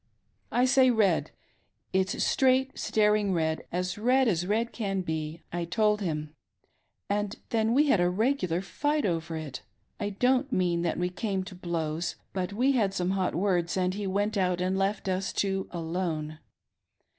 [0.51, 1.29] "I say red/—
[1.93, 6.33] it's straight, staring red— as red as red can be^ I told him;
[7.07, 9.61] and then we had a regular fight over it.
[9.99, 13.93] I don't mean that we came to blows, but we had some hot words, and
[13.93, 16.39] he went out and left us two alone.